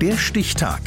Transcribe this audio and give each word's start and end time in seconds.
Der 0.00 0.16
Stichtag. 0.16 0.80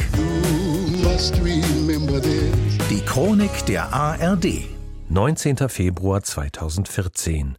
Die 2.90 3.02
Chronik 3.02 3.66
der 3.66 3.94
ARD. 3.94 4.64
19. 5.10 5.68
Februar 5.68 6.24
2014. 6.24 7.58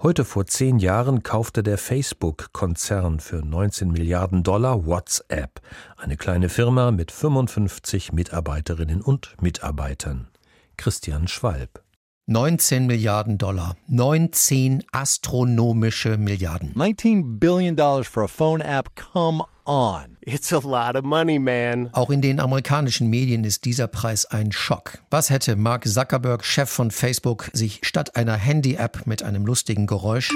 Heute 0.00 0.24
vor 0.24 0.46
zehn 0.46 0.78
Jahren 0.78 1.24
kaufte 1.24 1.64
der 1.64 1.78
Facebook-Konzern 1.78 3.18
für 3.18 3.44
19 3.44 3.90
Milliarden 3.90 4.44
Dollar 4.44 4.86
WhatsApp, 4.86 5.60
eine 5.96 6.16
kleine 6.16 6.48
Firma 6.48 6.92
mit 6.92 7.10
55 7.10 8.12
Mitarbeiterinnen 8.12 9.02
und 9.02 9.34
Mitarbeitern. 9.40 10.28
Christian 10.76 11.26
Schwalb. 11.26 11.82
19 12.26 12.86
Milliarden 12.86 13.36
Dollar. 13.36 13.76
19 13.88 14.84
astronomische 14.92 16.18
Milliarden. 16.18 16.70
19 16.76 17.40
billion 17.40 17.74
dollars 17.74 18.06
for 18.06 18.22
a 18.22 18.28
phone 18.28 18.60
app. 18.60 18.94
Come 18.94 19.44
on. 19.66 20.16
It's 20.20 20.52
a 20.52 20.58
lot 20.58 20.96
of 20.96 21.04
money, 21.04 21.38
man. 21.38 21.90
Auch 21.92 22.10
in 22.10 22.20
den 22.20 22.40
amerikanischen 22.40 23.08
Medien 23.08 23.44
ist 23.44 23.64
dieser 23.64 23.88
Preis 23.88 24.24
ein 24.26 24.52
Schock. 24.52 24.98
Was 25.10 25.30
hätte 25.30 25.56
Mark 25.56 25.86
Zuckerberg, 25.86 26.44
Chef 26.44 26.70
von 26.70 26.90
Facebook, 26.90 27.50
sich 27.52 27.80
statt 27.82 28.16
einer 28.16 28.36
Handy-App 28.36 29.06
mit 29.06 29.22
einem 29.22 29.46
lustigen 29.46 29.86
Geräusch 29.86 30.30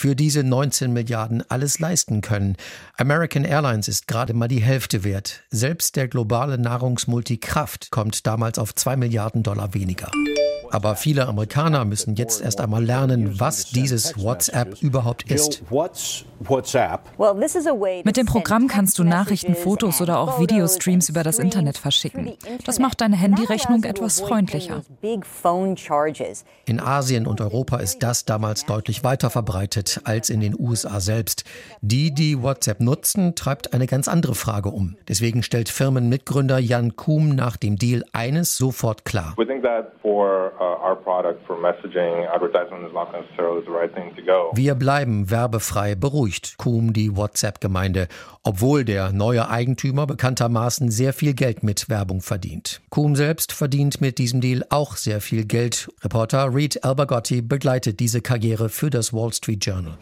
für 0.00 0.16
diese 0.16 0.42
19 0.42 0.94
Milliarden 0.94 1.42
alles 1.50 1.78
leisten 1.78 2.22
können. 2.22 2.56
American 2.96 3.44
Airlines 3.44 3.86
ist 3.86 4.08
gerade 4.08 4.32
mal 4.32 4.48
die 4.48 4.62
Hälfte 4.62 5.04
wert. 5.04 5.42
Selbst 5.50 5.94
der 5.96 6.08
globale 6.08 6.56
Nahrungsmulti 6.56 7.36
Kraft 7.36 7.90
kommt 7.90 8.26
damals 8.26 8.58
auf 8.58 8.74
2 8.74 8.96
Milliarden 8.96 9.42
Dollar 9.42 9.74
weniger. 9.74 10.10
Aber 10.70 10.96
viele 10.96 11.26
Amerikaner 11.26 11.84
müssen 11.84 12.14
jetzt 12.16 12.40
erst 12.40 12.60
einmal 12.60 12.84
lernen, 12.84 13.40
was 13.40 13.70
dieses 13.70 14.22
WhatsApp 14.22 14.80
überhaupt 14.80 15.30
ist. 15.30 15.62
Mit 18.04 18.16
dem 18.16 18.26
Programm 18.26 18.68
kannst 18.68 18.98
du 18.98 19.04
Nachrichten, 19.04 19.54
Fotos 19.54 20.00
oder 20.00 20.18
auch 20.18 20.40
Videostreams 20.40 21.08
über 21.08 21.22
das 21.22 21.38
Internet 21.38 21.76
verschicken. 21.76 22.32
Das 22.64 22.78
macht 22.78 23.00
deine 23.00 23.16
Handyrechnung 23.16 23.84
etwas 23.84 24.20
freundlicher. 24.20 24.82
In 26.64 26.80
Asien 26.80 27.26
und 27.26 27.40
Europa 27.40 27.76
ist 27.78 28.02
das 28.02 28.24
damals 28.24 28.64
deutlich 28.64 29.04
weiter 29.04 29.28
verbreitet 29.30 30.00
als 30.04 30.30
in 30.30 30.40
den 30.40 30.58
USA 30.58 31.00
selbst. 31.00 31.44
Die, 31.82 32.14
die 32.14 32.42
WhatsApp 32.42 32.80
nutzen, 32.80 33.34
treibt 33.34 33.74
eine 33.74 33.86
ganz 33.86 34.08
andere 34.08 34.34
Frage 34.34 34.70
um. 34.70 34.96
Deswegen 35.08 35.42
stellt 35.42 35.68
Firmenmitgründer 35.68 36.58
Jan 36.58 36.96
Kuhm 36.96 37.34
nach 37.34 37.56
dem 37.56 37.76
Deal 37.76 38.04
eines 38.12 38.56
sofort 38.56 39.04
klar. 39.04 39.34
Wir 44.52 44.74
bleiben 44.74 45.30
werbefrei 45.30 45.94
beruhigt, 45.94 46.58
Kuhm 46.58 46.92
die 46.92 47.16
WhatsApp-Gemeinde, 47.16 48.08
obwohl 48.42 48.84
der 48.84 49.12
neue 49.12 49.48
Eigentümer 49.48 50.06
bekanntermaßen 50.06 50.90
sehr 50.90 51.14
viel 51.14 51.32
Geld 51.32 51.62
mit 51.62 51.88
Werbung 51.88 52.20
verdient. 52.20 52.82
Kuhm 52.90 53.16
selbst 53.16 53.52
verdient 53.52 54.02
mit 54.02 54.18
diesem 54.18 54.42
Deal 54.42 54.62
auch 54.68 54.96
sehr 54.96 55.22
viel 55.22 55.46
Geld. 55.46 55.88
Reporter 56.02 56.54
Reed 56.54 56.84
Albergotti 56.84 57.40
begleitet 57.40 57.98
diese 57.98 58.20
Karriere 58.20 58.68
für 58.68 58.90
das 58.90 59.14
Wall 59.14 59.32
Street 59.32 59.64
Journal. 59.64 59.96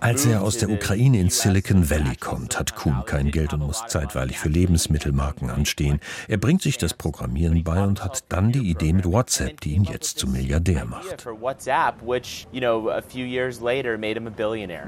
Als 0.00 0.26
er 0.26 0.42
aus 0.42 0.58
der 0.58 0.70
Ukraine 0.70 1.20
ins 1.20 1.40
Silicon 1.40 1.88
Valley 1.88 2.16
kommt, 2.16 2.58
hat 2.58 2.74
Kuhm 2.74 3.04
kein 3.06 3.30
Geld 3.30 3.52
und 3.52 3.60
muss 3.60 3.84
zeitweilig 3.86 4.40
für 4.40 4.48
Lebensmittelmarken 4.48 5.48
anstehen. 5.48 6.00
Er 6.26 6.38
bringt 6.38 6.62
sich 6.62 6.76
das 6.76 6.92
Programmieren 6.94 7.62
bei 7.62 7.84
und 7.84 8.02
hat 8.02 8.24
dann 8.30 8.50
die 8.50 8.68
Idee 8.68 8.95
mit 8.96 9.04
WhatsApp, 9.06 9.60
die 9.60 9.74
ihn 9.74 9.84
jetzt 9.84 10.18
zum 10.18 10.32
Milliardär 10.32 10.84
macht. 10.84 11.26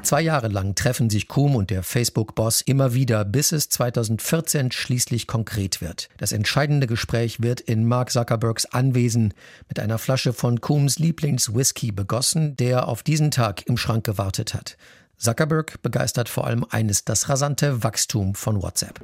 Zwei 0.02 0.20
Jahre 0.22 0.48
lang 0.48 0.74
treffen 0.74 1.10
sich 1.10 1.28
Kuhm 1.28 1.54
und 1.56 1.70
der 1.70 1.82
Facebook-Boss 1.82 2.62
immer 2.62 2.94
wieder, 2.94 3.24
bis 3.24 3.52
es 3.52 3.68
2014 3.68 4.72
schließlich 4.72 5.26
konkret 5.26 5.80
wird. 5.80 6.08
Das 6.16 6.32
entscheidende 6.32 6.86
Gespräch 6.86 7.42
wird 7.42 7.60
in 7.60 7.86
Mark 7.86 8.10
Zuckerbergs 8.10 8.66
Anwesen 8.66 9.34
mit 9.68 9.78
einer 9.78 9.98
Flasche 9.98 10.32
von 10.32 10.60
Kuhms 10.60 10.98
Lieblingswhisky 10.98 11.92
begossen, 11.92 12.56
der 12.56 12.88
auf 12.88 13.02
diesen 13.02 13.30
Tag 13.30 13.66
im 13.66 13.76
Schrank 13.76 14.04
gewartet 14.04 14.54
hat. 14.54 14.76
Zuckerberg 15.18 15.82
begeistert 15.82 16.28
vor 16.28 16.46
allem 16.46 16.64
eines, 16.70 17.04
das 17.04 17.28
rasante 17.28 17.82
Wachstum 17.82 18.34
von 18.34 18.62
WhatsApp. 18.62 19.00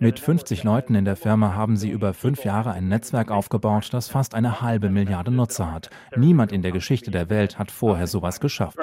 Mit 0.00 0.18
50 0.18 0.64
Leuten 0.64 0.94
in 0.96 1.04
der 1.04 1.14
Firma 1.14 1.54
haben 1.54 1.76
sie 1.76 1.90
über 1.90 2.14
fünf 2.14 2.44
Jahre 2.44 2.72
ein 2.72 2.88
Netzwerk 2.88 3.30
aufgebaut, 3.30 3.90
das 3.92 4.08
fast 4.08 4.34
eine 4.34 4.60
halbe 4.60 4.90
Milliarde 4.90 5.30
Nutzer 5.30 5.72
hat. 5.72 5.88
Niemand 6.16 6.50
in 6.50 6.62
der 6.62 6.72
Geschichte 6.72 7.12
der 7.12 7.30
Welt 7.30 7.58
hat 7.58 7.70
vorher 7.70 8.08
sowas 8.08 8.40
geschafft. 8.40 8.76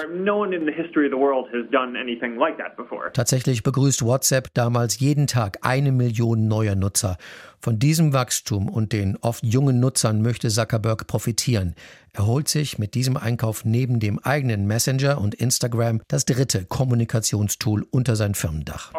Tatsächlich 3.14 3.64
begrüßt 3.64 4.06
WhatsApp 4.06 4.54
damals 4.54 5.00
jeden 5.00 5.28
Tag 5.28 5.58
eine 5.64 5.92
Million 5.92 6.48
neuer 6.48 6.76
Nutzer. 6.76 7.18
Von 7.60 7.80
diesem 7.80 8.14
Wachstum 8.14 8.70
und 8.70 8.94
den 8.94 9.18
oft 9.18 9.44
jungen 9.44 9.80
Nutzern 9.80 10.22
möchte 10.22 10.48
Zuckerberg 10.48 11.08
profitieren. 11.08 11.76
Er 12.14 12.26
holt 12.26 12.48
sich 12.48 12.80
mit 12.80 12.96
diesem 12.96 13.18
Einkauf 13.18 13.66
neben 13.66 14.00
dem 14.00 14.20
eigenen 14.20 14.66
Messenger 14.66 15.20
und 15.20 15.36
Instagram 15.36 16.02
das 16.08 16.26
dritte 16.26 16.66
Kommunikationstool 16.66 17.86
unter 18.08 18.16
sein 18.16 18.36
Firmendach. 18.36 18.94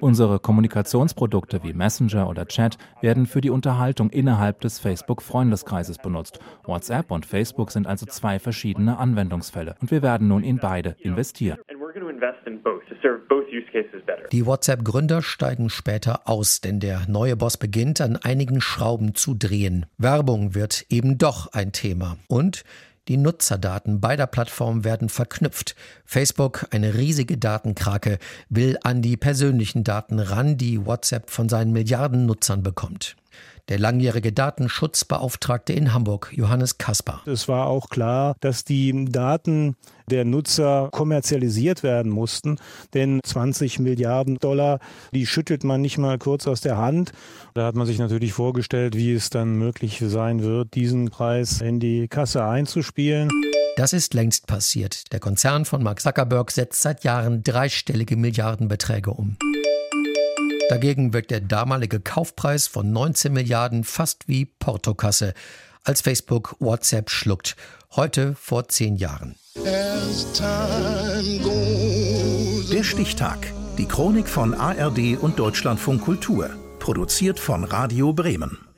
Unsere 0.00 0.38
Kommunikationsprodukte 0.40 1.62
wie 1.62 1.72
Messenger 1.72 2.28
oder 2.28 2.46
Chat 2.46 2.78
werden 3.00 3.26
für 3.26 3.40
die 3.40 3.50
Unterhaltung 3.50 4.10
innerhalb 4.10 4.60
des 4.60 4.80
Facebook-Freundeskreises 4.80 5.98
benutzt. 5.98 6.40
WhatsApp 6.64 7.12
und 7.12 7.26
Facebook 7.26 7.70
sind 7.70 7.86
also 7.86 8.06
zwei 8.06 8.40
verschiedene 8.40 8.98
Anwendungsfälle 8.98 9.76
und 9.80 9.92
wir 9.92 10.02
werden 10.02 10.26
nun 10.26 10.42
in 10.42 10.58
beide 10.58 10.96
investieren. 10.98 11.58
Die 14.32 14.46
WhatsApp-Gründer 14.46 15.22
steigen 15.22 15.70
später 15.70 16.28
aus, 16.28 16.60
denn 16.60 16.78
der 16.80 17.02
neue 17.08 17.36
Boss 17.36 17.56
beginnt 17.56 18.00
an 18.00 18.16
einigen 18.16 18.60
Schrauben 18.60 19.14
zu 19.14 19.34
drehen. 19.34 19.86
Werbung 19.98 20.54
wird 20.54 20.86
eben 20.88 21.18
doch 21.18 21.52
ein 21.52 21.72
Thema. 21.72 22.16
Und 22.28 22.62
die 23.10 23.16
Nutzerdaten 23.16 24.00
beider 24.00 24.28
Plattformen 24.28 24.84
werden 24.84 25.08
verknüpft. 25.08 25.74
Facebook, 26.04 26.68
eine 26.70 26.94
riesige 26.94 27.36
Datenkrake, 27.36 28.20
will 28.48 28.78
an 28.84 29.02
die 29.02 29.16
persönlichen 29.16 29.82
Daten 29.82 30.20
ran, 30.20 30.56
die 30.56 30.86
WhatsApp 30.86 31.28
von 31.28 31.48
seinen 31.48 31.72
Milliarden 31.72 32.24
Nutzern 32.24 32.62
bekommt. 32.62 33.16
Der 33.68 33.78
langjährige 33.78 34.32
Datenschutzbeauftragte 34.32 35.72
in 35.72 35.94
Hamburg, 35.94 36.32
Johannes 36.34 36.78
Kasper. 36.78 37.22
Es 37.26 37.48
war 37.48 37.66
auch 37.66 37.88
klar, 37.88 38.34
dass 38.40 38.64
die 38.64 39.04
Daten 39.06 39.76
der 40.10 40.24
Nutzer 40.24 40.88
kommerzialisiert 40.90 41.82
werden 41.82 42.10
mussten, 42.10 42.56
denn 42.94 43.20
20 43.22 43.78
Milliarden 43.78 44.38
Dollar, 44.38 44.80
die 45.14 45.26
schüttelt 45.26 45.62
man 45.64 45.80
nicht 45.80 45.98
mal 45.98 46.18
kurz 46.18 46.46
aus 46.46 46.60
der 46.60 46.76
Hand. 46.76 47.12
Da 47.54 47.66
hat 47.66 47.76
man 47.76 47.86
sich 47.86 47.98
natürlich 47.98 48.32
vorgestellt, 48.32 48.96
wie 48.96 49.12
es 49.12 49.30
dann 49.30 49.54
möglich 49.54 50.02
sein 50.04 50.42
wird, 50.42 50.74
diesen 50.74 51.10
Preis 51.10 51.60
in 51.60 51.80
die 51.80 52.08
Kasse 52.08 52.44
einzuspielen. 52.44 53.30
Das 53.76 53.92
ist 53.92 54.14
längst 54.14 54.46
passiert. 54.46 55.12
Der 55.12 55.20
Konzern 55.20 55.64
von 55.64 55.82
Mark 55.82 56.00
Zuckerberg 56.00 56.50
setzt 56.50 56.82
seit 56.82 57.04
Jahren 57.04 57.42
dreistellige 57.42 58.16
Milliardenbeträge 58.16 59.12
um. 59.12 59.36
Dagegen 60.70 61.12
wirkt 61.12 61.32
der 61.32 61.40
damalige 61.40 61.98
Kaufpreis 61.98 62.68
von 62.68 62.92
19 62.92 63.32
Milliarden 63.32 63.82
fast 63.82 64.28
wie 64.28 64.44
Portokasse, 64.44 65.34
als 65.82 66.00
Facebook 66.00 66.54
WhatsApp 66.60 67.10
schluckt. 67.10 67.56
Heute 67.96 68.36
vor 68.36 68.68
zehn 68.68 68.94
Jahren. 68.94 69.34
Der 72.70 72.84
Stichtag. 72.84 73.52
Die 73.78 73.86
Chronik 73.86 74.28
von 74.28 74.54
ARD 74.54 75.18
und 75.20 75.40
Deutschlandfunk 75.40 76.02
Kultur. 76.02 76.50
Produziert 76.78 77.40
von 77.40 77.64
Radio 77.64 78.12
Bremen. 78.12 78.69